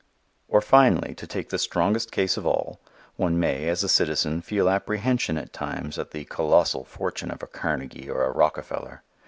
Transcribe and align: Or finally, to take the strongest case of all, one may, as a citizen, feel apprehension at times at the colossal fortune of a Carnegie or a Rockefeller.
Or 0.47 0.61
finally, 0.61 1.13
to 1.13 1.27
take 1.27 1.49
the 1.49 1.59
strongest 1.59 2.11
case 2.11 2.35
of 2.35 2.43
all, 2.47 2.79
one 3.17 3.39
may, 3.39 3.67
as 3.69 3.83
a 3.83 3.87
citizen, 3.87 4.41
feel 4.41 4.67
apprehension 4.67 5.37
at 5.37 5.53
times 5.53 5.99
at 5.99 6.09
the 6.09 6.25
colossal 6.25 6.83
fortune 6.83 7.29
of 7.29 7.43
a 7.43 7.45
Carnegie 7.45 8.09
or 8.09 8.25
a 8.25 8.31
Rockefeller. 8.31 9.03